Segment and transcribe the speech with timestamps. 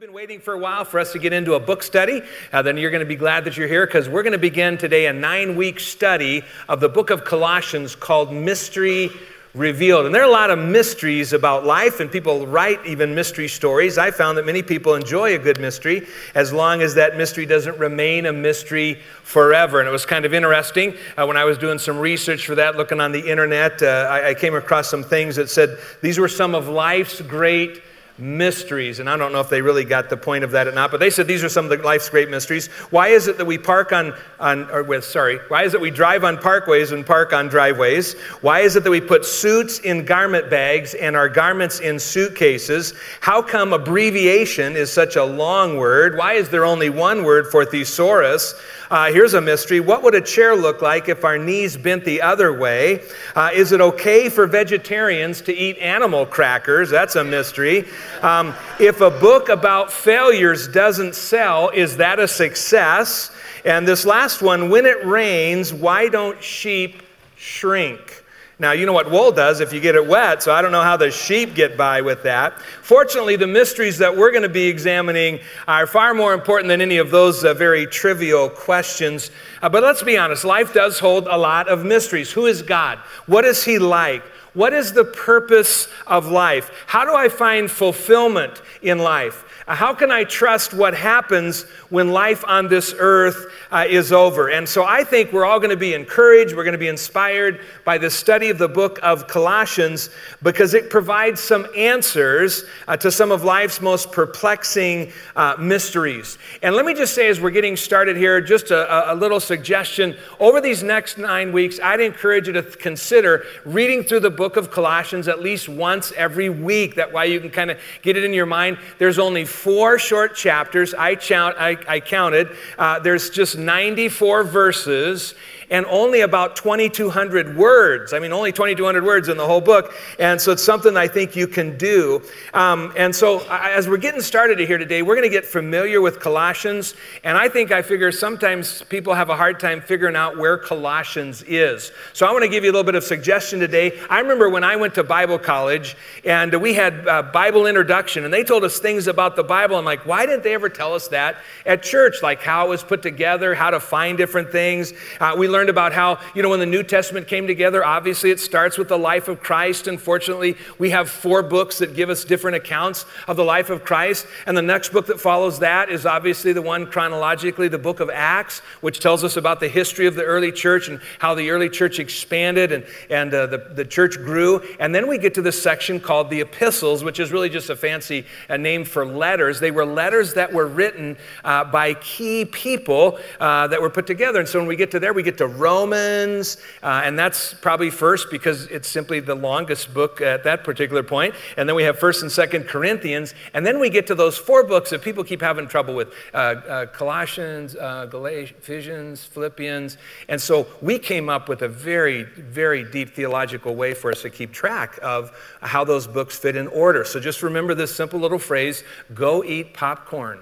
[0.00, 2.22] you've been waiting for a while for us to get into a book study,
[2.54, 4.78] uh, then you're going to be glad that you're here because we're going to begin
[4.78, 9.10] today a nine week study of the book of Colossians called Mystery
[9.52, 10.06] Revealed.
[10.06, 13.98] And there are a lot of mysteries about life, and people write even mystery stories.
[13.98, 17.76] I found that many people enjoy a good mystery as long as that mystery doesn't
[17.76, 19.80] remain a mystery forever.
[19.80, 22.74] And it was kind of interesting uh, when I was doing some research for that,
[22.74, 26.28] looking on the internet, uh, I, I came across some things that said these were
[26.28, 27.82] some of life's great
[28.18, 29.00] mysteries.
[29.00, 31.00] And I don't know if they really got the point of that or not, but
[31.00, 32.68] they said these are some of life's great mysteries.
[32.90, 35.90] Why is it that we park on, on or with, sorry, why is it we
[35.90, 38.18] drive on parkways and park on driveways?
[38.42, 42.94] Why is it that we put suits in garment bags and our garments in suitcases?
[43.20, 46.16] How come abbreviation is such a long word?
[46.16, 48.54] Why is there only one word for thesaurus?
[48.90, 49.78] Uh, here's a mystery.
[49.78, 53.04] What would a chair look like if our knees bent the other way?
[53.36, 56.90] Uh, is it okay for vegetarians to eat animal crackers?
[56.90, 57.86] That's a mystery.
[58.22, 63.30] Um, if a book about failures doesn't sell, is that a success?
[63.64, 67.02] And this last one, when it rains, why don't sheep
[67.36, 68.20] shrink?
[68.60, 70.82] Now, you know what wool does if you get it wet, so I don't know
[70.82, 72.60] how the sheep get by with that.
[72.82, 76.98] Fortunately, the mysteries that we're going to be examining are far more important than any
[76.98, 79.30] of those uh, very trivial questions.
[79.62, 82.30] Uh, but let's be honest, life does hold a lot of mysteries.
[82.32, 82.98] Who is God?
[83.24, 84.24] What is He like?
[84.54, 86.70] What is the purpose of life?
[86.86, 89.44] How do I find fulfillment in life?
[89.66, 94.50] How can I trust what happens when life on this earth uh, is over?
[94.50, 97.60] And so I think we're all going to be encouraged, we're going to be inspired
[97.84, 100.10] by the study of the book of Colossians
[100.42, 106.36] because it provides some answers uh, to some of life's most perplexing uh, mysteries.
[106.62, 110.16] And let me just say, as we're getting started here, just a, a little suggestion.
[110.40, 114.70] Over these next nine weeks, I'd encourage you to consider reading through the book of
[114.70, 116.94] Colossians at least once every week.
[116.94, 118.78] That way you can kind of get it in your mind.
[118.96, 120.94] There's only four short chapters.
[120.94, 122.48] I, count, I, I counted.
[122.78, 125.34] Uh, there's just 94 verses
[125.70, 128.12] and only about 2,200 words.
[128.12, 129.94] I mean, only 2,200 words in the whole book.
[130.18, 132.22] And so it's something I think you can do.
[132.52, 136.18] Um, and so as we're getting started here today, we're going to get familiar with
[136.18, 136.94] Colossians.
[137.22, 141.42] And I think I figure sometimes people have a hard time figuring out where Colossians
[141.46, 141.92] is.
[142.12, 143.98] So I want to give you a little bit of suggestion today.
[144.10, 148.42] I remember when I went to Bible college and we had Bible introduction and they
[148.42, 149.76] told us things about the Bible.
[149.76, 152.16] I'm like, why didn't they ever tell us that at church?
[152.22, 154.92] Like how it was put together, how to find different things.
[155.20, 158.30] Uh, we learned learned about how, you know, when the New Testament came together, obviously
[158.30, 159.88] it starts with the life of Christ.
[159.88, 164.26] Unfortunately, we have four books that give us different accounts of the life of Christ.
[164.46, 168.08] And the next book that follows that is obviously the one chronologically, the book of
[168.08, 171.68] Acts, which tells us about the history of the early church and how the early
[171.68, 174.62] church expanded and, and uh, the, the church grew.
[174.78, 177.76] And then we get to this section called the epistles, which is really just a
[177.76, 179.60] fancy uh, name for letters.
[179.60, 184.40] They were letters that were written uh, by key people uh, that were put together.
[184.40, 187.90] And so when we get to there, we get to Romans, uh, and that's probably
[187.90, 191.34] first because it's simply the longest book at that particular point.
[191.56, 194.64] And then we have First and Second Corinthians, and then we get to those four
[194.64, 199.96] books that people keep having trouble with: uh, uh, Colossians, uh, Galatians, Philippians.
[200.28, 204.30] And so we came up with a very, very deep theological way for us to
[204.30, 207.04] keep track of how those books fit in order.
[207.04, 208.84] So just remember this simple little phrase:
[209.14, 210.40] "Go eat popcorn."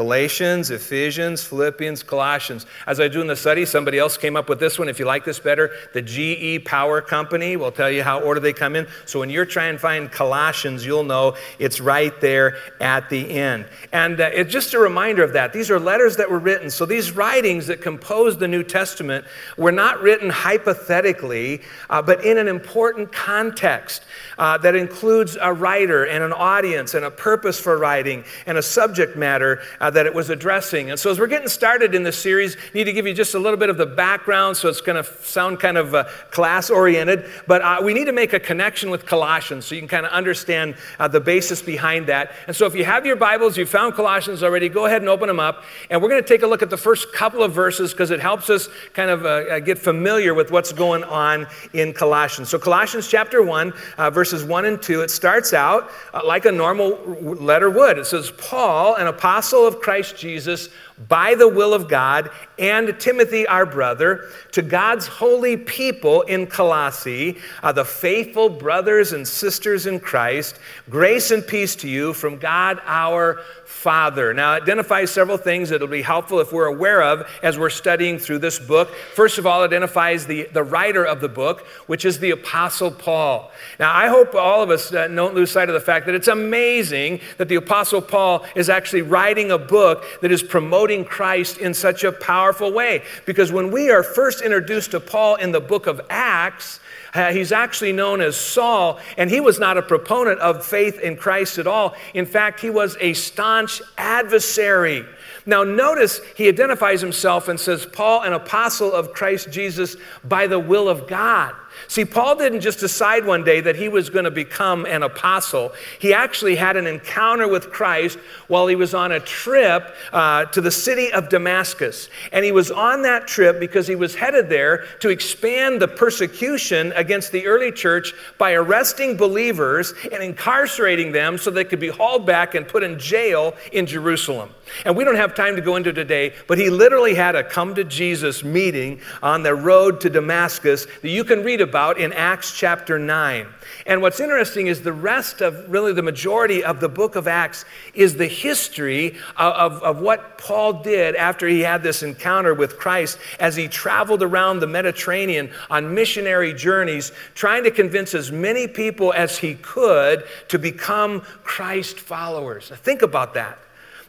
[0.00, 2.64] Galatians, Ephesians, Philippians, Colossians.
[2.86, 4.88] As I do in the study, somebody else came up with this one.
[4.88, 8.54] If you like this better, the GE Power Company will tell you how order they
[8.54, 8.86] come in.
[9.04, 13.66] So when you're trying to find Colossians, you'll know it's right there at the end.
[13.92, 15.52] And uh, it's just a reminder of that.
[15.52, 16.70] These are letters that were written.
[16.70, 19.26] So these writings that compose the New Testament
[19.58, 24.04] were not written hypothetically, uh, but in an important context
[24.38, 28.62] uh, that includes a writer and an audience and a purpose for writing and a
[28.62, 30.90] subject matter uh, that it was addressing.
[30.90, 33.34] And so, as we're getting started in this series, I need to give you just
[33.34, 36.70] a little bit of the background so it's going to sound kind of uh, class
[36.70, 37.28] oriented.
[37.48, 40.12] But uh, we need to make a connection with Colossians so you can kind of
[40.12, 42.32] understand uh, the basis behind that.
[42.46, 45.26] And so, if you have your Bibles, you found Colossians already, go ahead and open
[45.26, 45.64] them up.
[45.90, 48.20] And we're going to take a look at the first couple of verses because it
[48.20, 52.48] helps us kind of uh, get familiar with what's going on in Colossians.
[52.48, 55.90] So, Colossians chapter 1, uh, verses 1 and 2, it starts out
[56.24, 57.98] like a normal letter would.
[57.98, 60.68] It says, Paul, an apostle of Christ Jesus
[61.08, 67.38] by the will of God, and Timothy, our brother, to God's holy people in Colossae,
[67.62, 70.58] uh, the faithful brothers and sisters in Christ,
[70.90, 73.40] grace and peace to you from God our
[73.80, 74.34] Father.
[74.34, 78.18] Now, it identifies several things that'll be helpful if we're aware of as we're studying
[78.18, 78.90] through this book.
[79.14, 83.50] First of all, identifies the, the writer of the book, which is the Apostle Paul.
[83.78, 86.28] Now, I hope all of us uh, don't lose sight of the fact that it's
[86.28, 91.72] amazing that the Apostle Paul is actually writing a book that is promoting Christ in
[91.72, 93.02] such a powerful way.
[93.24, 96.80] Because when we are first introduced to Paul in the book of Acts,
[97.12, 101.16] Uh, he's actually known as Saul, and he was not a proponent of faith in
[101.16, 101.94] Christ at all.
[102.14, 105.04] In fact, he was a staunch adversary.
[105.46, 110.60] Now, notice he identifies himself and says, Paul, an apostle of Christ Jesus by the
[110.60, 111.54] will of God.
[111.90, 115.72] See, Paul didn't just decide one day that he was going to become an apostle.
[115.98, 118.16] He actually had an encounter with Christ
[118.46, 122.08] while he was on a trip uh, to the city of Damascus.
[122.30, 126.92] And he was on that trip because he was headed there to expand the persecution
[126.92, 132.24] against the early church by arresting believers and incarcerating them so they could be hauled
[132.24, 134.50] back and put in jail in Jerusalem.
[134.84, 137.74] And we don't have time to go into today, but he literally had a come
[137.74, 142.52] to Jesus meeting on the road to Damascus that you can read about in Acts
[142.52, 143.46] chapter 9.
[143.86, 147.64] And what's interesting is the rest of really the majority of the book of Acts
[147.94, 152.78] is the history of, of, of what Paul did after he had this encounter with
[152.78, 158.68] Christ as he traveled around the Mediterranean on missionary journeys, trying to convince as many
[158.68, 162.70] people as he could to become Christ followers.
[162.70, 163.58] Now, think about that.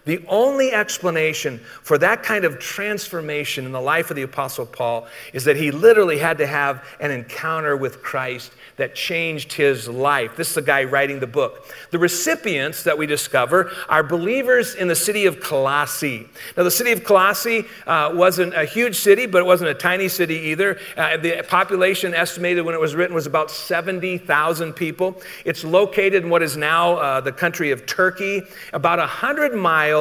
[0.06, 5.08] The only explanation for that kind of transformation in the life of the Apostle Paul
[5.32, 10.36] is that he literally had to have an encounter with Christ that changed his life.
[10.36, 11.72] This is the guy writing the book.
[11.92, 16.28] The recipients that we discover are believers in the city of Colossae.
[16.58, 20.08] Now, the city of Colossae uh, wasn't a huge city, but it wasn't a tiny
[20.08, 20.80] city either.
[20.98, 25.22] Uh, the population estimated when it was written was about 70,000 people.
[25.46, 28.42] It's located in what is now uh, the country of Turkey,
[28.74, 29.92] about 100 miles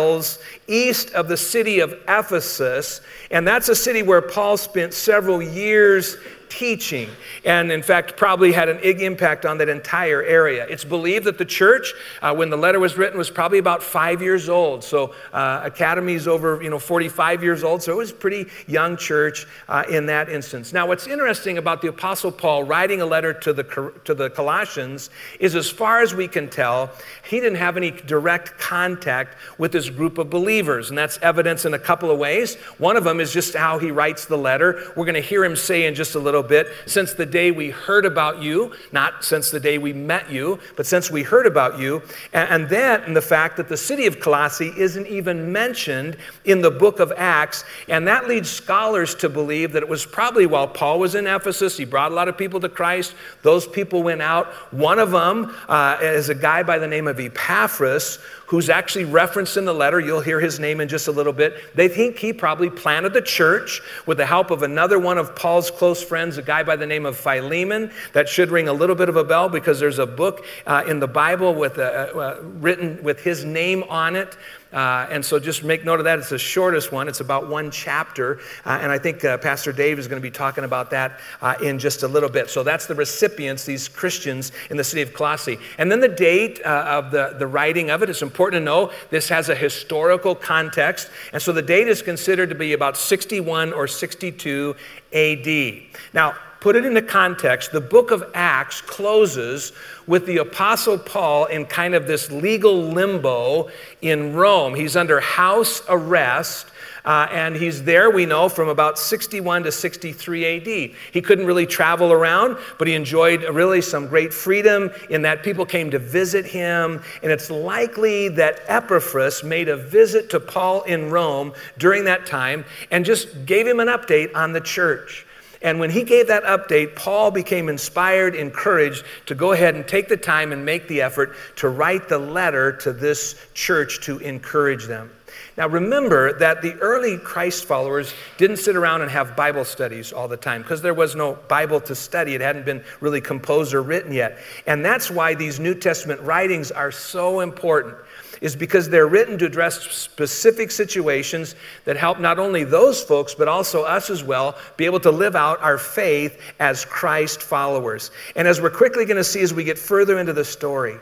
[0.66, 3.00] east of the city of Ephesus.
[3.30, 6.16] And that's a city where Paul spent several years
[6.50, 7.08] teaching,
[7.44, 10.66] and in fact, probably had an impact on that entire area.
[10.68, 14.20] It's believed that the church, uh, when the letter was written, was probably about five
[14.20, 14.84] years old.
[14.84, 18.46] So, uh, Academy is over, you know, 45 years old, so it was a pretty
[18.66, 20.72] young church uh, in that instance.
[20.72, 25.10] Now, what's interesting about the Apostle Paul writing a letter to the, to the Colossians
[25.38, 26.90] is, as far as we can tell,
[27.28, 31.74] he didn't have any direct contact with this group of believers, and that's evidence in
[31.74, 32.56] a couple of ways.
[32.78, 34.92] One of them is just how he writes the letter.
[34.96, 37.50] We're going to hear him say in just a little little bit since the day
[37.50, 41.46] we heard about you, not since the day we met you, but since we heard
[41.46, 42.02] about you.
[42.32, 46.70] And, then in the fact that the city of Colossae isn't even mentioned in the
[46.70, 47.64] book of Acts.
[47.88, 51.76] And that leads scholars to believe that it was probably while Paul was in Ephesus,
[51.76, 53.14] he brought a lot of people to Christ.
[53.42, 54.48] Those people went out.
[54.72, 58.18] One of them uh, is a guy by the name of Epaphras
[58.50, 60.00] who's actually referenced in the letter.
[60.00, 61.54] You'll hear his name in just a little bit.
[61.76, 65.70] They think he probably planted the church with the help of another one of Paul's
[65.70, 67.92] close friends, a guy by the name of Philemon.
[68.12, 70.98] That should ring a little bit of a bell because there's a book uh, in
[70.98, 74.36] the Bible with a, uh, written with his name on it
[74.72, 76.18] uh, and so just make note of that.
[76.18, 78.38] It's the shortest one, it's about one chapter.
[78.64, 81.54] Uh, and I think uh, Pastor Dave is going to be talking about that uh,
[81.62, 82.50] in just a little bit.
[82.50, 85.58] So that's the recipients, these Christians in the city of Colossae.
[85.78, 88.92] And then the date uh, of the, the writing of it, it's important to know
[89.10, 91.10] this has a historical context.
[91.32, 94.76] And so the date is considered to be about 61 or 62
[95.12, 95.82] AD.
[96.12, 99.72] Now, put it into context, the book of Acts closes
[100.06, 103.70] with the Apostle Paul in kind of this legal limbo
[104.02, 104.74] in Rome.
[104.74, 106.66] He's under house arrest.
[107.04, 110.96] Uh, and he's there, we know, from about 61 to 63 AD.
[111.12, 115.64] He couldn't really travel around, but he enjoyed really some great freedom in that people
[115.64, 117.02] came to visit him.
[117.22, 122.64] And it's likely that Epaphras made a visit to Paul in Rome during that time
[122.90, 125.26] and just gave him an update on the church.
[125.62, 130.08] And when he gave that update, Paul became inspired, encouraged to go ahead and take
[130.08, 134.86] the time and make the effort to write the letter to this church to encourage
[134.86, 135.10] them.
[135.56, 140.28] Now, remember that the early Christ followers didn't sit around and have Bible studies all
[140.28, 142.34] the time because there was no Bible to study.
[142.34, 144.38] It hadn't been really composed or written yet.
[144.66, 147.96] And that's why these New Testament writings are so important
[148.40, 151.54] is because they're written to address specific situations
[151.84, 155.36] that help not only those folks, but also us as well, be able to live
[155.36, 158.10] out our faith as Christ followers.
[158.36, 160.96] And as we're quickly going to see as we get further into the story,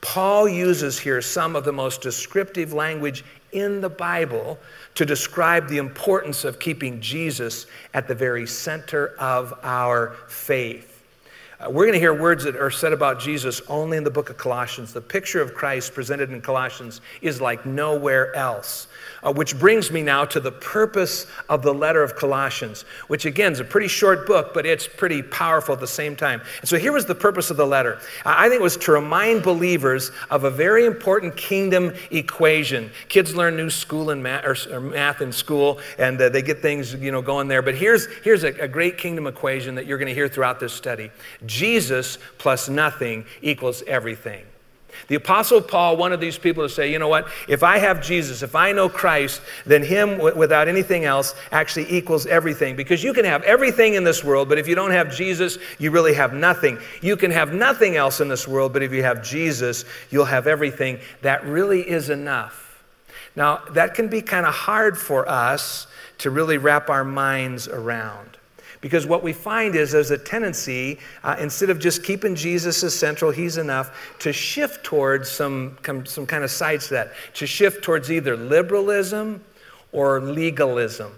[0.00, 4.58] Paul uses here some of the most descriptive language in the Bible
[4.94, 10.97] to describe the importance of keeping Jesus at the very center of our faith.
[11.60, 14.30] Uh, we're going to hear words that are said about Jesus only in the book
[14.30, 14.92] of Colossians.
[14.92, 18.86] The picture of Christ presented in Colossians is like nowhere else.
[19.22, 23.50] Uh, which brings me now to the purpose of the letter of Colossians, which again
[23.50, 26.40] is a pretty short book, but it's pretty powerful at the same time.
[26.60, 27.98] And so here was the purpose of the letter.
[28.24, 32.90] I think it was to remind believers of a very important kingdom equation.
[33.08, 36.62] Kids learn new school and math, or, or math in school, and uh, they get
[36.62, 37.62] things you know going there.
[37.62, 40.72] But here's here's a, a great kingdom equation that you're going to hear throughout this
[40.72, 41.10] study.
[41.48, 44.44] Jesus plus nothing equals everything.
[45.06, 47.28] The Apostle Paul one of these people to say, you know what?
[47.46, 52.26] If I have Jesus, if I know Christ, then Him without anything else actually equals
[52.26, 52.74] everything.
[52.74, 55.90] Because you can have everything in this world, but if you don't have Jesus, you
[55.90, 56.78] really have nothing.
[57.00, 60.46] You can have nothing else in this world, but if you have Jesus, you'll have
[60.46, 60.98] everything.
[61.22, 62.82] That really is enough.
[63.36, 65.86] Now, that can be kind of hard for us
[66.18, 68.37] to really wrap our minds around.
[68.80, 72.94] Because what we find is there's a tendency, uh, instead of just keeping Jesus as
[72.94, 78.10] central, he's enough, to shift towards some, some kind of sides that, to shift towards
[78.10, 79.42] either liberalism
[79.92, 81.12] or legalism.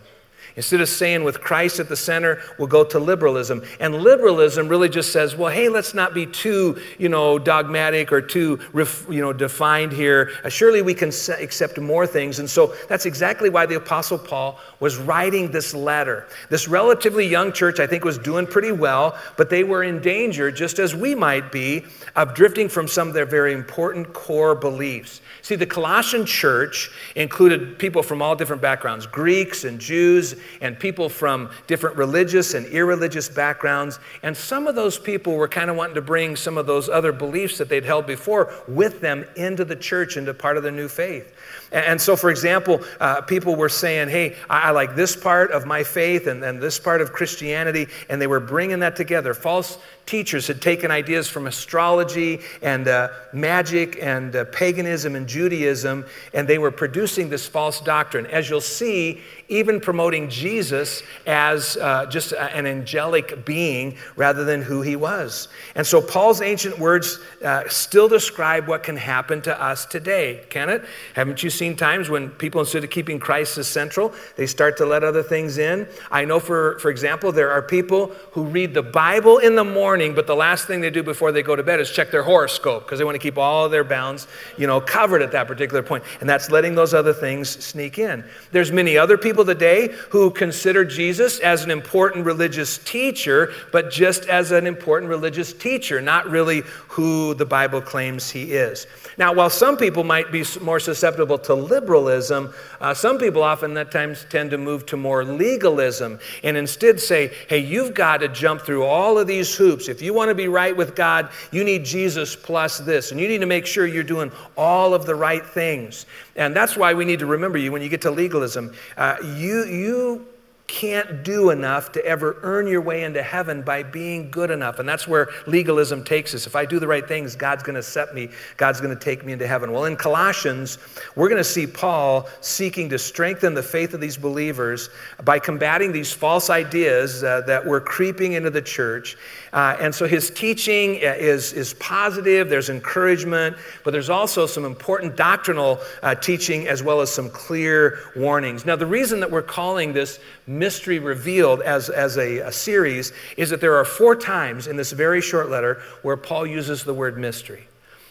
[0.56, 3.62] Instead of saying with Christ at the center, we'll go to liberalism.
[3.78, 8.20] And liberalism really just says, well, hey, let's not be too, you know, dogmatic or
[8.20, 10.30] too, you know, defined here.
[10.44, 12.38] Uh, surely we can accept more things.
[12.38, 16.26] And so that's exactly why the Apostle Paul was writing this letter.
[16.48, 20.50] This relatively young church, I think, was doing pretty well, but they were in danger,
[20.50, 21.84] just as we might be,
[22.16, 25.20] of drifting from some of their very important core beliefs.
[25.42, 31.08] See, the Colossian church included people from all different backgrounds Greeks and Jews, and people
[31.08, 33.98] from different religious and irreligious backgrounds.
[34.22, 37.12] And some of those people were kind of wanting to bring some of those other
[37.12, 40.88] beliefs that they'd held before with them into the church, into part of the new
[40.88, 41.34] faith.
[41.72, 45.66] And so, for example, uh, people were saying, hey, I, I, like this part of
[45.66, 49.34] my faith and, and this part of Christianity, and they were bringing that together.
[49.34, 56.04] False teachers had taken ideas from astrology and uh, magic and uh, paganism and Judaism,
[56.34, 58.26] and they were producing this false doctrine.
[58.26, 64.80] As you'll see, even promoting Jesus as uh, just an angelic being rather than who
[64.80, 65.48] he was.
[65.74, 70.68] And so Paul's ancient words uh, still describe what can happen to us today, can
[70.68, 70.84] it?
[71.14, 74.86] Haven't you seen times when people, instead of keeping Christ as central, they start to
[74.86, 75.88] let other things in?
[76.10, 79.89] I know, for, for example, there are people who read the Bible in the morning,
[80.14, 82.84] but the last thing they do before they go to bed is check their horoscope
[82.84, 84.28] because they want to keep all their bounds,
[84.58, 86.04] you know, covered at that particular point.
[86.20, 88.24] And that's letting those other things sneak in.
[88.52, 93.90] There's many other people people today who consider Jesus as an important religious teacher, but
[93.90, 98.88] just as an important religious teacher, not really who the Bible claims he is.
[99.18, 103.92] Now, while some people might be more susceptible to liberalism, uh, some people often at
[103.92, 108.62] times tend to move to more legalism and instead say, hey, you've got to jump
[108.62, 109.79] through all of these hoops.
[109.88, 113.28] If you want to be right with God, you need Jesus plus this, and you
[113.28, 116.06] need to make sure you're doing all of the right things.
[116.36, 118.74] And that's why we need to remember you when you get to legalism.
[118.96, 120.26] Uh, you, you
[120.70, 124.78] can't do enough to ever earn your way into heaven by being good enough.
[124.78, 126.46] And that's where legalism takes us.
[126.46, 129.24] If I do the right things, God's going to set me, God's going to take
[129.24, 129.72] me into heaven.
[129.72, 130.78] Well, in Colossians,
[131.16, 134.90] we're going to see Paul seeking to strengthen the faith of these believers
[135.24, 139.16] by combating these false ideas uh, that were creeping into the church.
[139.52, 145.16] Uh, and so his teaching is, is positive, there's encouragement, but there's also some important
[145.16, 148.64] doctrinal uh, teaching as well as some clear warnings.
[148.64, 150.20] Now, the reason that we're calling this
[150.60, 154.92] Mystery Revealed as, as a, a series is that there are four times in this
[154.92, 157.66] very short letter where Paul uses the word mystery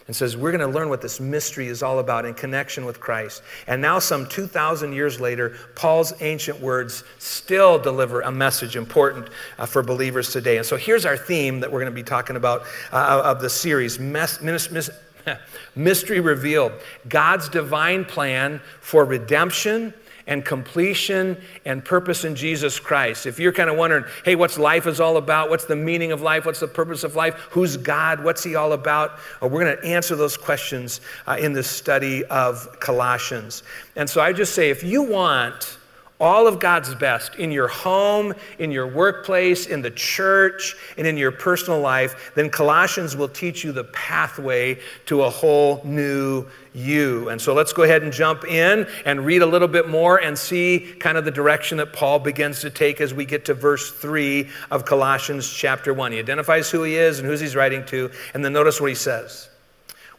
[0.07, 2.99] and says, We're going to learn what this mystery is all about in connection with
[2.99, 3.43] Christ.
[3.67, 9.29] And now, some 2,000 years later, Paul's ancient words still deliver a message important
[9.59, 10.57] uh, for believers today.
[10.57, 13.49] And so, here's our theme that we're going to be talking about uh, of the
[13.51, 13.99] series
[15.75, 16.71] Mystery Revealed
[17.07, 19.93] God's divine plan for redemption
[20.29, 23.25] and completion and purpose in Jesus Christ.
[23.25, 25.49] If you're kind of wondering, hey, what's life is all about?
[25.49, 26.45] What's the meaning of life?
[26.45, 27.33] What's the purpose of life?
[27.49, 28.23] Who's God?
[28.23, 29.19] What's He all about?
[29.41, 33.63] Well, we're going to answer those questions uh, in this study of Colossians.
[33.95, 35.78] And so I just say, if you want
[36.19, 41.17] all of God's best in your home, in your workplace, in the church, and in
[41.17, 47.29] your personal life, then Colossians will teach you the pathway to a whole new you.
[47.29, 50.37] And so let's go ahead and jump in and read a little bit more and
[50.37, 53.91] see kind of the direction that Paul begins to take as we get to verse
[53.91, 56.11] 3 of Colossians chapter 1.
[56.11, 58.95] He identifies who he is and who he's writing to, and then notice what he
[58.95, 59.49] says.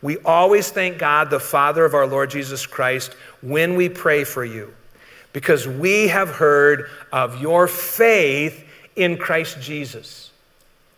[0.02, 4.44] We always thank God, the Father of our Lord Jesus Christ, when we pray for
[4.44, 4.72] you,
[5.32, 8.64] because we have heard of your faith
[8.96, 10.29] in Christ Jesus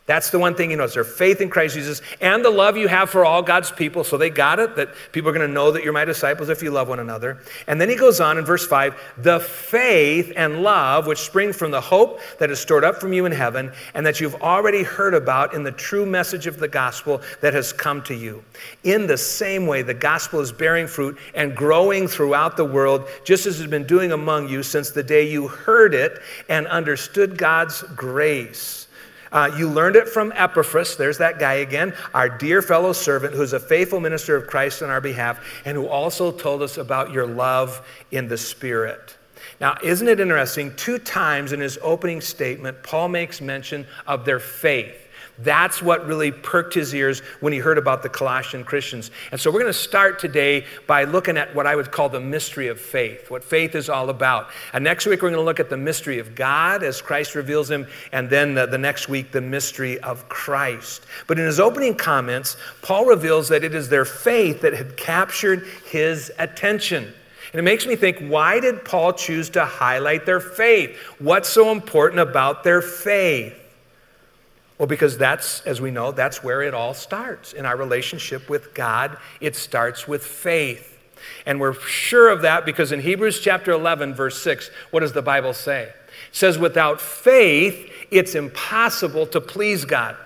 [0.04, 2.76] that's the one thing you know is their faith in Christ Jesus and the love
[2.76, 4.02] you have for all God's people.
[4.02, 6.60] So they got it that people are going to know that you're my disciples if
[6.60, 7.38] you love one another.
[7.68, 11.70] And then he goes on in verse 5 the faith and love which spring from
[11.70, 15.14] the hope that is stored up from you in heaven and that you've already heard
[15.14, 18.42] about in the true message of the gospel that has come to you.
[18.82, 23.46] In the same way, the gospel is bearing fruit and growing throughout the world, just
[23.46, 27.38] as it has been doing among you since the day you heard it and understood
[27.38, 28.81] God's grace.
[29.32, 33.54] Uh, you learned it from Epaphras, there's that guy again, our dear fellow servant who's
[33.54, 37.26] a faithful minister of Christ on our behalf, and who also told us about your
[37.26, 39.16] love in the Spirit.
[39.62, 40.74] Now, isn't it interesting?
[40.74, 44.98] Two times in his opening statement, Paul makes mention of their faith.
[45.38, 49.12] That's what really perked his ears when he heard about the Colossian Christians.
[49.30, 52.20] And so we're going to start today by looking at what I would call the
[52.20, 54.48] mystery of faith, what faith is all about.
[54.72, 57.70] And next week we're going to look at the mystery of God as Christ reveals
[57.70, 61.06] him, and then the, the next week the mystery of Christ.
[61.28, 65.68] But in his opening comments, Paul reveals that it is their faith that had captured
[65.86, 67.14] his attention.
[67.52, 70.96] And it makes me think why did Paul choose to highlight their faith?
[71.18, 73.54] What's so important about their faith?
[74.78, 77.52] Well, because that's, as we know, that's where it all starts.
[77.52, 80.98] In our relationship with God, it starts with faith.
[81.46, 85.22] And we're sure of that because in Hebrews chapter 11, verse 6, what does the
[85.22, 85.84] Bible say?
[85.84, 85.94] It
[86.32, 90.16] says, Without faith, it's impossible to please God.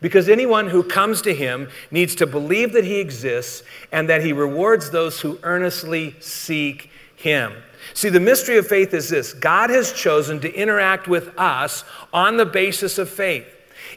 [0.00, 4.32] Because anyone who comes to him needs to believe that he exists and that he
[4.32, 7.52] rewards those who earnestly seek him.
[7.94, 12.36] See, the mystery of faith is this God has chosen to interact with us on
[12.36, 13.46] the basis of faith.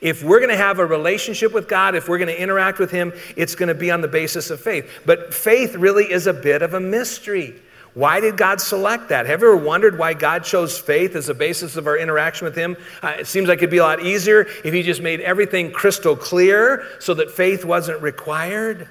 [0.01, 2.91] If we're going to have a relationship with God, if we're going to interact with
[2.91, 4.89] Him, it's going to be on the basis of faith.
[5.05, 7.55] But faith really is a bit of a mystery.
[7.93, 9.25] Why did God select that?
[9.25, 12.55] Have you ever wondered why God chose faith as a basis of our interaction with
[12.55, 12.77] Him?
[13.03, 16.15] Uh, it seems like it'd be a lot easier if He just made everything crystal
[16.15, 18.87] clear so that faith wasn't required.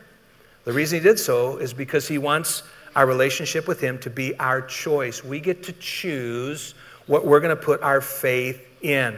[0.64, 2.62] The reason He did so is because He wants
[2.94, 5.24] our relationship with Him to be our choice.
[5.24, 6.74] We get to choose
[7.06, 9.16] what we're going to put our faith in.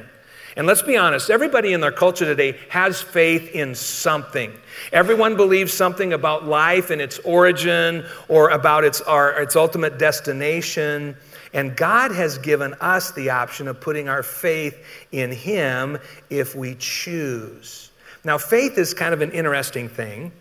[0.57, 4.53] And let's be honest, everybody in their culture today has faith in something.
[4.93, 11.17] Everyone believes something about life and its origin or about its, our, its ultimate destination.
[11.55, 15.99] And God has given us the option of putting our faith in Him
[16.29, 17.91] if we choose.
[18.25, 20.33] Now, faith is kind of an interesting thing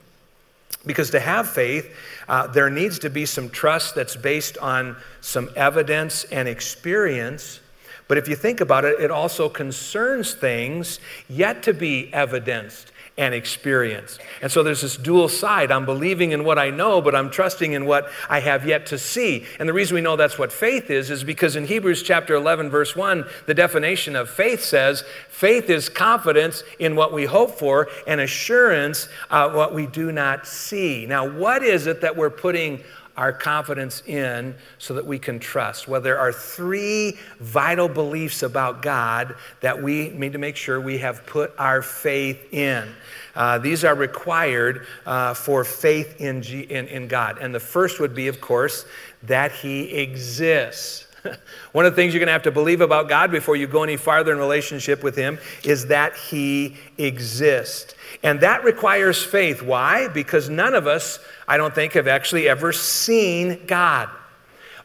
[0.86, 1.94] because to have faith,
[2.28, 7.60] uh, there needs to be some trust that's based on some evidence and experience.
[8.08, 13.36] But if you think about it, it also concerns things yet to be evidenced and
[13.36, 14.20] experienced.
[14.42, 15.72] And so there's this dual side.
[15.72, 18.98] I'm believing in what I know, but I'm trusting in what I have yet to
[18.98, 19.46] see.
[19.60, 22.70] And the reason we know that's what faith is, is because in Hebrews chapter 11,
[22.70, 27.90] verse 1, the definition of faith says faith is confidence in what we hope for
[28.08, 31.06] and assurance of what we do not see.
[31.06, 32.82] Now, what is it that we're putting
[33.18, 35.88] our confidence in so that we can trust.
[35.88, 40.98] Well, there are three vital beliefs about God that we need to make sure we
[41.00, 42.88] have put our faith in.
[43.36, 47.38] Uh, these are required uh, for faith in, G- in, in God.
[47.40, 48.86] And the first would be, of course,
[49.24, 51.08] that He exists.
[51.72, 53.84] One of the things you're going to have to believe about God before you go
[53.84, 57.96] any farther in relationship with Him is that He exists.
[58.24, 59.62] And that requires faith.
[59.62, 60.08] Why?
[60.08, 64.10] Because none of us, I don't think, have actually ever seen God.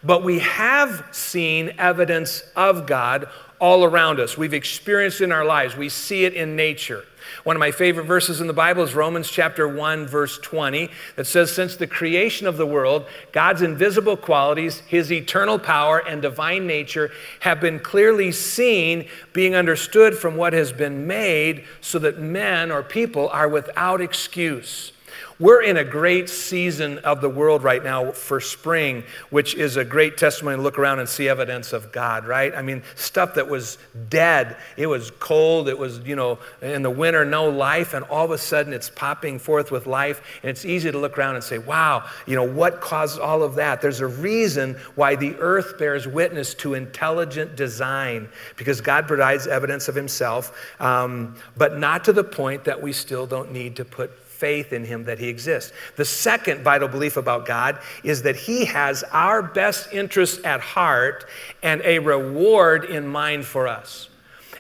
[0.02, 4.36] But we have seen evidence of God all around us.
[4.36, 7.04] We've experienced it in our lives, we see it in nature.
[7.44, 11.26] One of my favorite verses in the Bible is Romans chapter 1 verse 20 that
[11.26, 16.66] says since the creation of the world God's invisible qualities his eternal power and divine
[16.66, 17.10] nature
[17.40, 22.82] have been clearly seen being understood from what has been made so that men or
[22.82, 24.92] people are without excuse.
[25.38, 29.84] We're in a great season of the world right now for spring, which is a
[29.84, 32.54] great testimony to look around and see evidence of God, right?
[32.54, 33.76] I mean, stuff that was
[34.08, 34.56] dead.
[34.78, 35.68] It was cold.
[35.68, 37.92] It was, you know, in the winter, no life.
[37.92, 40.22] And all of a sudden, it's popping forth with life.
[40.42, 43.56] And it's easy to look around and say, wow, you know, what caused all of
[43.56, 43.82] that?
[43.82, 49.88] There's a reason why the earth bears witness to intelligent design, because God provides evidence
[49.88, 54.18] of Himself, um, but not to the point that we still don't need to put
[54.36, 55.72] faith in him that he exists.
[55.96, 61.26] The second vital belief about God is that he has our best interests at heart
[61.62, 64.08] and a reward in mind for us.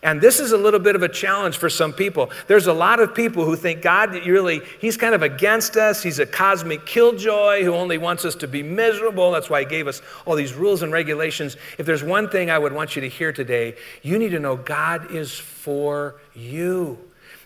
[0.02, 2.30] And this is a little bit of a challenge for some people.
[2.46, 6.02] There's a lot of people who think God really, He's kind of against us.
[6.02, 9.32] He's a cosmic killjoy who only wants us to be miserable.
[9.32, 11.56] That's why He gave us all these rules and regulations.
[11.78, 14.56] If there's one thing I would want you to hear today, you need to know
[14.56, 16.98] God is for you.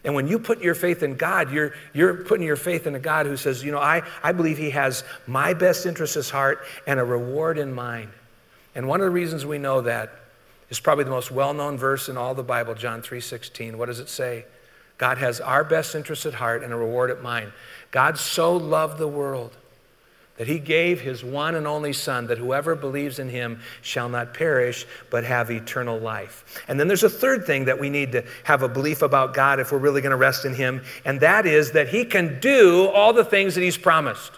[0.04, 2.98] And when you put your faith in God, you're, you're putting your faith in a
[2.98, 6.64] God who says, you know, I, I believe He has my best interest at heart
[6.86, 8.10] and a reward in mind.
[8.74, 10.10] And one of the reasons we know that
[10.70, 13.76] is probably the most well-known verse in all the Bible, John 3:16.
[13.76, 14.46] What does it say?
[14.96, 17.52] God has our best interest at heart and a reward at mind.
[17.90, 19.56] God so loved the world
[20.36, 24.32] that he gave his one and only Son, that whoever believes in him shall not
[24.32, 26.62] perish, but have eternal life.
[26.66, 29.60] And then there's a third thing that we need to have a belief about God
[29.60, 32.88] if we're really going to rest in him, and that is that he can do
[32.88, 34.32] all the things that he's promised.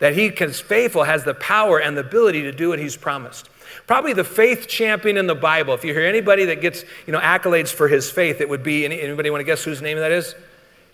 [0.00, 3.48] That he is faithful, has the power and the ability to do what he's promised.
[3.86, 5.74] Probably the faith champion in the Bible.
[5.74, 8.84] If you hear anybody that gets you know, accolades for his faith, it would be
[8.84, 10.34] anybody want to guess whose name that is?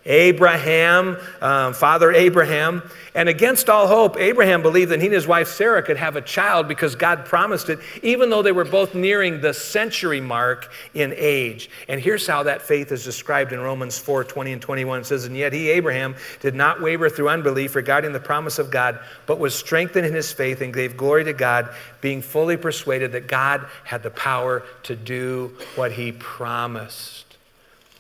[0.06, 2.82] Abraham, um, Father Abraham.
[3.14, 6.22] And against all hope, Abraham believed that he and his wife Sarah could have a
[6.22, 11.12] child because God promised it, even though they were both nearing the century mark in
[11.16, 11.68] age.
[11.88, 15.00] And here's how that faith is described in Romans 4 20 and 21.
[15.00, 18.70] It says, And yet he, Abraham, did not waver through unbelief regarding the promise of
[18.70, 21.68] God, but was strengthened in his faith and gave glory to God,
[22.00, 27.36] being fully persuaded that God had the power to do what he promised.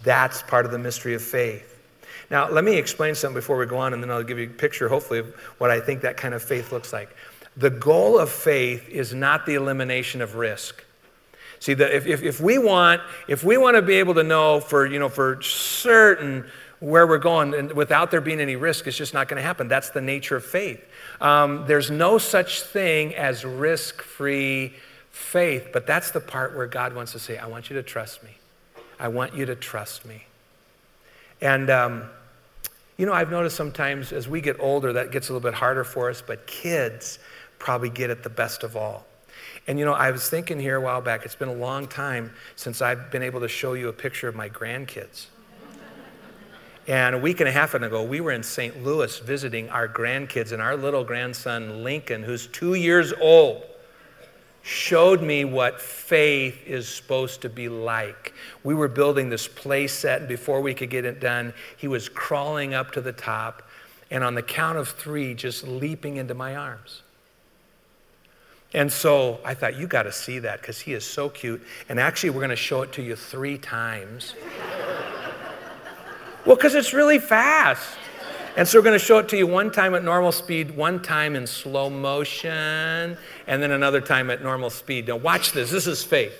[0.02, 1.69] That's part of the mystery of faith.
[2.30, 4.50] Now, let me explain something before we go on, and then I'll give you a
[4.50, 7.14] picture, hopefully, of what I think that kind of faith looks like.
[7.56, 10.84] The goal of faith is not the elimination of risk.
[11.58, 14.60] See, the, if, if, if, we want, if we want to be able to know
[14.60, 16.46] for, you know, for certain
[16.78, 19.68] where we're going and without there being any risk, it's just not going to happen.
[19.68, 20.82] That's the nature of faith.
[21.20, 24.74] Um, there's no such thing as risk free
[25.10, 28.22] faith, but that's the part where God wants to say, I want you to trust
[28.22, 28.30] me.
[28.98, 30.24] I want you to trust me.
[31.42, 32.08] And, um,
[33.00, 35.84] you know, I've noticed sometimes as we get older, that gets a little bit harder
[35.84, 37.18] for us, but kids
[37.58, 39.06] probably get it the best of all.
[39.66, 42.30] And you know, I was thinking here a while back, it's been a long time
[42.56, 45.28] since I've been able to show you a picture of my grandkids.
[46.88, 48.84] And a week and a half ago, we were in St.
[48.84, 53.62] Louis visiting our grandkids, and our little grandson, Lincoln, who's two years old,
[54.62, 58.34] showed me what faith is supposed to be like.
[58.62, 62.08] We were building this play set, and before we could get it done, he was
[62.08, 63.62] crawling up to the top,
[64.10, 67.02] and on the count of three, just leaping into my arms.
[68.72, 71.62] And so I thought, you got to see that because he is so cute.
[71.88, 74.34] And actually, we're going to show it to you three times.
[76.46, 77.96] well, because it's really fast.
[78.56, 81.00] And so we're going to show it to you one time at normal speed, one
[81.00, 85.06] time in slow motion, and then another time at normal speed.
[85.06, 85.70] Now, watch this.
[85.70, 86.34] This is faith.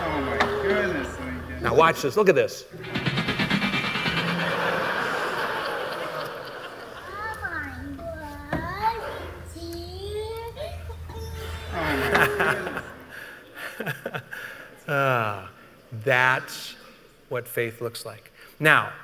[0.00, 1.18] Oh my goodness,
[1.62, 2.16] Now, watch this.
[2.16, 2.66] Look at this.
[16.08, 16.74] That's
[17.28, 18.32] what faith looks like.
[18.58, 18.94] Now,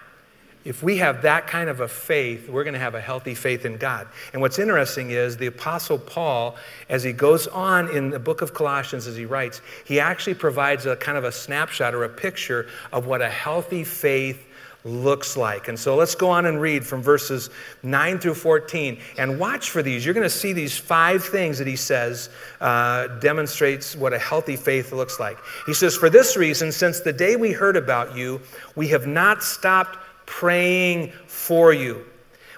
[0.65, 3.67] if we have that kind of a faith, we're going to have a healthy faith
[3.67, 4.09] in God.
[4.33, 6.57] And what's interesting is the Apostle Paul,
[6.89, 10.87] as he goes on in the book of Colossians, as he writes, he actually provides
[10.87, 14.43] a kind of a snapshot or a picture of what a healthy faith
[14.85, 15.69] looks like.
[15.69, 17.49] And so let's go on and read from verses
[17.83, 20.05] 9 through 14 and watch for these.
[20.05, 22.29] You're going to see these five things that he says
[22.61, 25.39] uh, demonstrates what a healthy faith looks like.
[25.67, 28.41] He says, For this reason, since the day we heard about you,
[28.77, 32.05] we have not stopped praying for you.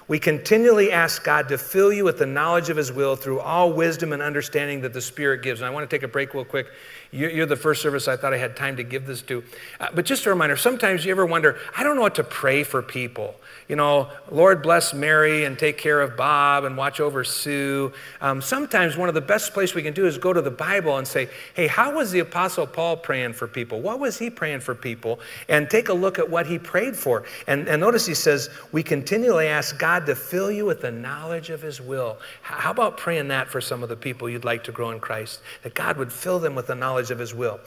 [0.09, 3.73] We continually ask God to fill you with the knowledge of His will through all
[3.73, 5.59] wisdom and understanding that the Spirit gives.
[5.59, 6.67] And I want to take a break real quick.
[7.17, 9.43] You're the first service I thought I had time to give this to.
[9.79, 12.63] Uh, but just a reminder sometimes you ever wonder, I don't know what to pray
[12.63, 13.35] for people.
[13.67, 17.91] You know, Lord bless Mary and take care of Bob and watch over Sue.
[18.21, 20.97] Um, sometimes one of the best places we can do is go to the Bible
[20.97, 23.81] and say, hey, how was the Apostle Paul praying for people?
[23.81, 25.19] What was he praying for people?
[25.49, 27.23] And take a look at what he prayed for.
[27.47, 31.49] And, and notice he says, we continually ask God to fill you with the knowledge
[31.49, 32.19] of his will.
[32.41, 35.41] How about praying that for some of the people you'd like to grow in Christ?
[35.63, 37.59] That God would fill them with the knowledge knowledge of his will.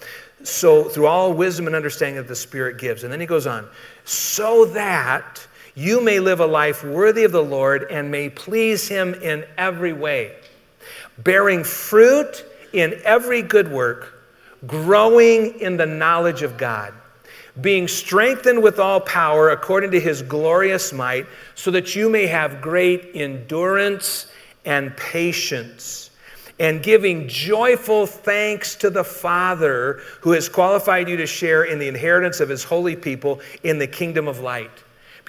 [0.43, 3.05] So, through all wisdom and understanding that the Spirit gives.
[3.05, 3.69] And then he goes on,
[4.05, 9.15] so that you may live a life worthy of the Lord and may please him
[9.15, 10.37] in every way,
[11.19, 14.23] bearing fruit in every good work,
[14.67, 16.95] growing in the knowledge of God
[17.61, 21.27] being strengthened with all power according to his glorious might,
[21.57, 24.29] so that you may have great endurance
[24.65, 26.10] and patience
[26.61, 31.89] and giving joyful thanks to the Father who has qualified you to share in the
[31.89, 34.71] inheritance of his holy people in the kingdom of light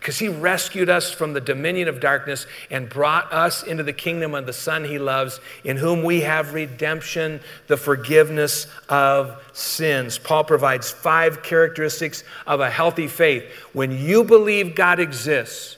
[0.02, 4.34] because he rescued us from the dominion of darkness and brought us into the kingdom
[4.34, 10.18] of the Son he loves, in whom we have redemption, the forgiveness of sins.
[10.18, 13.44] Paul provides five characteristics of a healthy faith.
[13.74, 15.78] When you believe God exists,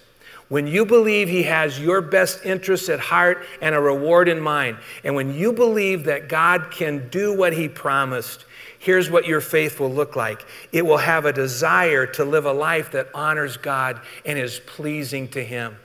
[0.53, 4.77] when you believe He has your best interests at heart and a reward in mind,
[5.03, 8.45] and when you believe that God can do what He promised,
[8.77, 12.53] here's what your faith will look like it will have a desire to live a
[12.53, 15.75] life that honors God and is pleasing to Him.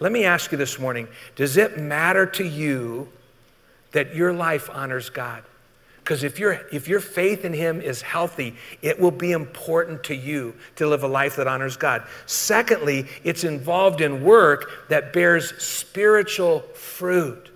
[0.00, 3.08] Let me ask you this morning does it matter to you
[3.92, 5.44] that your life honors God?
[6.08, 10.16] Because if, your if your faith in Him is healthy, it will be important to
[10.16, 12.02] you to live a life that honors God.
[12.24, 17.50] Secondly, it's involved in work that bears spiritual fruit.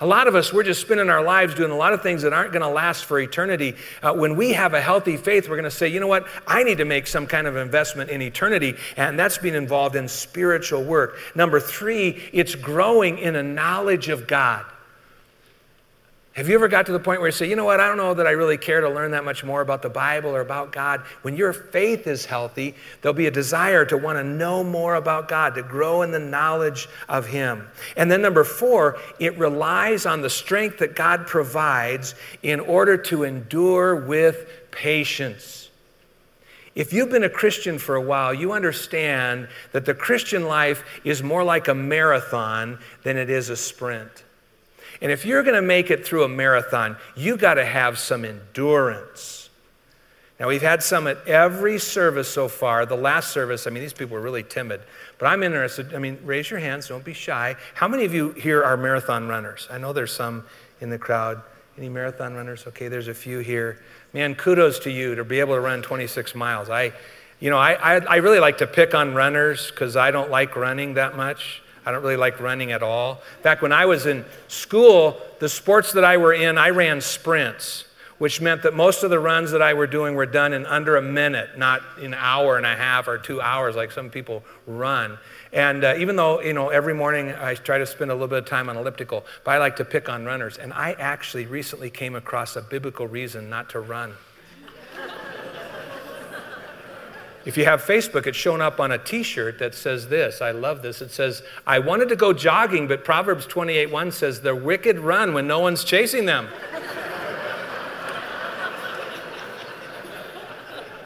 [0.00, 2.32] A lot of us, we're just spending our lives doing a lot of things that
[2.32, 3.74] aren't going to last for eternity.
[4.04, 6.28] Uh, when we have a healthy faith, we're going to say, you know what?
[6.46, 8.76] I need to make some kind of investment in eternity.
[8.96, 11.18] And that's being involved in spiritual work.
[11.34, 14.64] Number three, it's growing in a knowledge of God.
[16.40, 17.98] Have you ever got to the point where you say, you know what, I don't
[17.98, 20.72] know that I really care to learn that much more about the Bible or about
[20.72, 21.02] God?
[21.20, 25.28] When your faith is healthy, there'll be a desire to want to know more about
[25.28, 27.68] God, to grow in the knowledge of Him.
[27.94, 33.24] And then number four, it relies on the strength that God provides in order to
[33.24, 35.68] endure with patience.
[36.74, 41.22] If you've been a Christian for a while, you understand that the Christian life is
[41.22, 44.24] more like a marathon than it is a sprint.
[45.00, 48.24] And if you're going to make it through a marathon, you got to have some
[48.24, 49.48] endurance.
[50.38, 52.86] Now, we've had some at every service so far.
[52.86, 54.80] The last service, I mean, these people were really timid.
[55.18, 55.94] But I'm interested.
[55.94, 57.56] I mean, raise your hands, don't be shy.
[57.74, 59.68] How many of you here are marathon runners?
[59.70, 60.44] I know there's some
[60.80, 61.42] in the crowd.
[61.76, 62.66] Any marathon runners?
[62.68, 63.82] Okay, there's a few here.
[64.14, 66.70] Man, kudos to you to be able to run 26 miles.
[66.70, 66.92] I,
[67.38, 70.56] you know, I, I, I really like to pick on runners because I don't like
[70.56, 71.62] running that much.
[71.84, 73.22] I don't really like running at all.
[73.38, 77.00] In fact, when I was in school, the sports that I were in, I ran
[77.00, 77.86] sprints,
[78.18, 80.96] which meant that most of the runs that I were doing were done in under
[80.96, 85.18] a minute, not an hour and a half or two hours like some people run.
[85.52, 88.38] And uh, even though, you know, every morning I try to spend a little bit
[88.38, 90.58] of time on elliptical, but I like to pick on runners.
[90.58, 94.14] And I actually recently came across a biblical reason not to run.
[97.44, 100.42] If you have Facebook, it's shown up on a t shirt that says this.
[100.42, 101.00] I love this.
[101.00, 105.32] It says, I wanted to go jogging, but Proverbs 28 1 says, The wicked run
[105.32, 106.48] when no one's chasing them.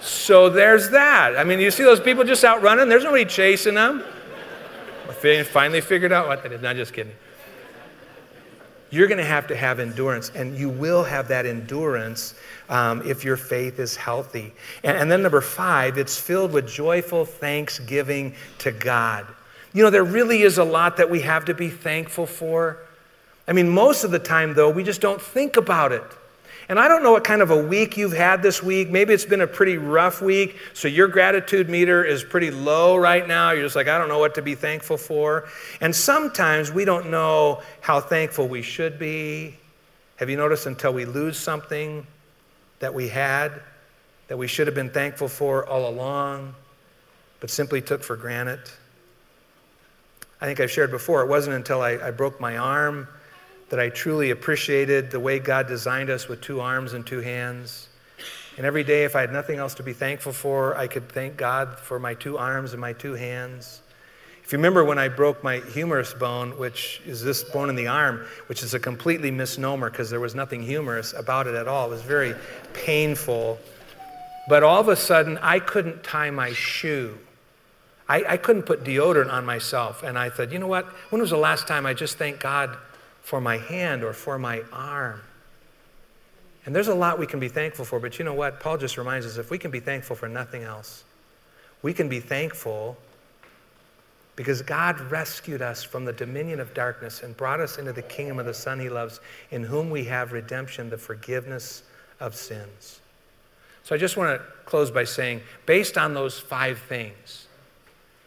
[0.01, 1.37] so there's that.
[1.37, 4.03] I mean, you see those people just out running, there's nobody chasing them.
[5.09, 6.61] I finally figured out what that is.
[6.61, 7.15] Not just kidding.
[8.95, 12.35] You're going to have to have endurance, and you will have that endurance
[12.69, 14.53] um, if your faith is healthy.
[14.85, 19.27] And, and then, number five, it's filled with joyful thanksgiving to God.
[19.73, 22.79] You know, there really is a lot that we have to be thankful for.
[23.49, 26.05] I mean, most of the time, though, we just don't think about it.
[26.69, 28.89] And I don't know what kind of a week you've had this week.
[28.91, 33.27] Maybe it's been a pretty rough week, so your gratitude meter is pretty low right
[33.27, 33.51] now.
[33.51, 35.49] You're just like, I don't know what to be thankful for.
[35.81, 39.57] And sometimes we don't know how thankful we should be.
[40.17, 42.07] Have you noticed until we lose something
[42.79, 43.61] that we had,
[44.29, 46.55] that we should have been thankful for all along,
[47.41, 48.61] but simply took for granted?
[50.41, 53.09] I think I've shared before, it wasn't until I, I broke my arm
[53.71, 57.89] that I truly appreciated the way God designed us with two arms and two hands.
[58.57, 61.37] And every day, if I had nothing else to be thankful for, I could thank
[61.37, 63.81] God for my two arms and my two hands.
[64.45, 67.87] If you remember when I broke my humerus bone, which is this bone in the
[67.87, 71.87] arm, which is a completely misnomer because there was nothing humorous about it at all,
[71.87, 72.35] it was very
[72.75, 73.59] painful.
[74.49, 77.19] But all of a sudden, I couldn't tie my shoe.
[78.07, 80.03] I, I couldn't put deodorant on myself.
[80.03, 80.85] And I thought, you know what?
[81.09, 82.77] When was the last time I just thanked God
[83.25, 85.23] for my hand or for my arm.
[86.67, 88.61] And there's a lot we can be thankful for, but you know what?
[88.61, 91.05] Paul just reminds us if we can be thankful for nothing else,
[91.81, 92.99] we can be thankful
[94.37, 98.39] because God rescued us from the dominion of darkness and brought us into the kingdom
[98.39, 101.83] of the Son he loves, in whom we have redemption, the forgiveness
[102.21, 103.01] of sins.
[103.85, 107.47] So I just want to close by saying, based on those five things,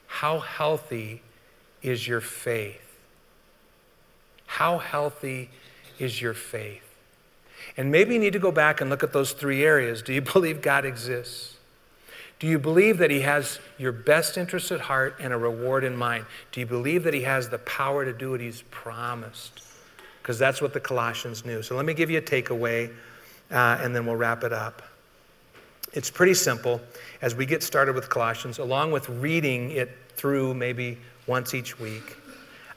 [0.07, 1.21] how healthy
[1.83, 2.86] is your faith?
[4.47, 5.49] How healthy
[5.99, 6.83] is your faith?
[7.77, 10.01] And maybe you need to go back and look at those three areas.
[10.01, 11.55] Do you believe God exists?
[12.39, 15.95] Do you believe that He has your best interest at heart and a reward in
[15.95, 16.25] mind?
[16.51, 19.61] Do you believe that He has the power to do what He's promised?
[20.27, 21.61] because that's what the Colossians knew.
[21.61, 22.93] So let me give you a takeaway,
[23.49, 24.81] uh, and then we'll wrap it up.
[25.93, 26.81] It's pretty simple
[27.21, 32.17] as we get started with Colossians, along with reading it through maybe once each week.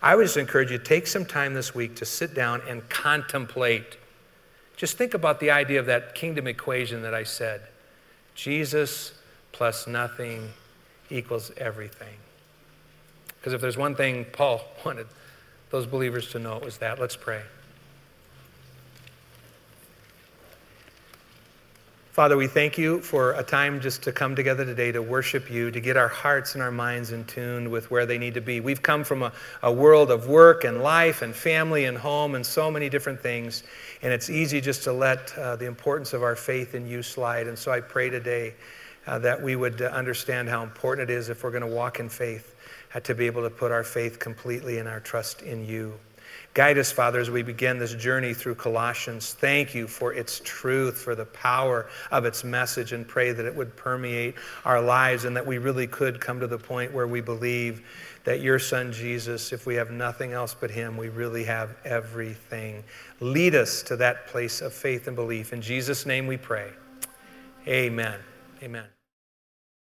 [0.02, 2.88] I would just encourage you to take some time this week to sit down and
[2.88, 3.98] contemplate.
[4.76, 7.62] Just think about the idea of that kingdom equation that I said
[8.34, 9.12] Jesus
[9.52, 10.48] plus nothing
[11.10, 12.16] equals everything.
[13.38, 15.06] Because if there's one thing Paul wanted
[15.70, 16.98] those believers to know, it was that.
[16.98, 17.42] Let's pray.
[22.20, 25.70] Father, we thank you for a time just to come together today to worship you,
[25.70, 28.60] to get our hearts and our minds in tune with where they need to be.
[28.60, 32.44] We've come from a, a world of work and life and family and home and
[32.44, 33.62] so many different things,
[34.02, 37.48] and it's easy just to let uh, the importance of our faith in you slide.
[37.48, 38.52] And so I pray today
[39.06, 42.00] uh, that we would uh, understand how important it is if we're going to walk
[42.00, 42.54] in faith,
[42.94, 45.94] uh, to be able to put our faith completely and our trust in you.
[46.52, 49.34] Guide us, Father, as we begin this journey through Colossians.
[49.34, 53.54] Thank you for its truth, for the power of its message, and pray that it
[53.54, 54.34] would permeate
[54.64, 57.86] our lives and that we really could come to the point where we believe
[58.24, 62.82] that your Son Jesus, if we have nothing else but Him, we really have everything.
[63.20, 65.52] Lead us to that place of faith and belief.
[65.52, 66.70] In Jesus' name we pray.
[67.68, 68.18] Amen.
[68.62, 68.86] Amen.